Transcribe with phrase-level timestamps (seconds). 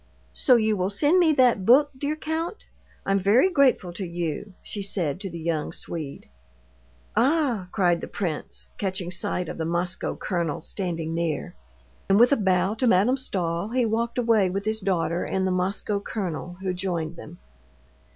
[0.33, 2.65] "So you will send me that book, dear count?
[3.05, 6.27] I'm very grateful to you," she said to the young Swede.
[7.15, 11.53] "Ah!" cried the prince, catching sight of the Moscow colonel standing near,
[12.09, 15.51] and with a bow to Madame Stahl he walked away with his daughter and the
[15.51, 17.37] Moscow colonel, who joined them.